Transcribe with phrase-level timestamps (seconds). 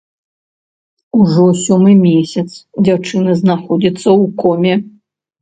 [1.19, 2.45] Ужо сёмы месяц
[2.85, 4.73] дзяўчына знаходзіцца ў коме.